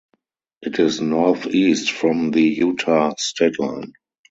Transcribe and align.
It 0.63 0.79
is 0.79 0.99
northeast 0.99 1.91
from 1.91 2.31
the 2.31 2.41
Utah 2.41 3.13
state 3.19 3.59
line. 3.59 3.93